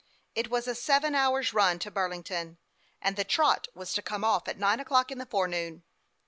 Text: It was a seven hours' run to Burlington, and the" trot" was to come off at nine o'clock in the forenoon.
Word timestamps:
It 0.33 0.49
was 0.49 0.67
a 0.67 0.73
seven 0.73 1.13
hours' 1.13 1.53
run 1.53 1.77
to 1.77 1.91
Burlington, 1.91 2.57
and 3.03 3.15
the" 3.15 3.23
trot" 3.33 3.67
was 3.75 3.93
to 3.93 4.01
come 4.01 4.23
off 4.23 4.47
at 4.47 4.57
nine 4.57 4.79
o'clock 4.79 5.11
in 5.11 5.19
the 5.19 5.27
forenoon. 5.27 5.83